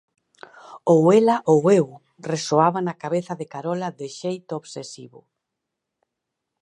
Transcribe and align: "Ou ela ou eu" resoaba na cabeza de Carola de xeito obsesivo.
"Ou 0.93 1.01
ela 1.19 1.37
ou 1.53 1.61
eu" 1.79 1.85
resoaba 2.31 2.79
na 2.87 2.95
cabeza 3.03 3.33
de 3.39 3.45
Carola 3.53 3.89
de 3.99 4.07
xeito 4.19 4.51
obsesivo. 4.61 5.19